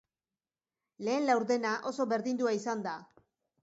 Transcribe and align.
Lehen 1.09 1.29
laurdena 1.31 1.77
oso 1.93 2.11
berdindua 2.17 2.59
izan 2.63 2.87
da. 2.91 3.01